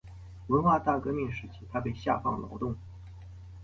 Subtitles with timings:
[0.47, 2.75] 文化大革命时期他被下放劳动。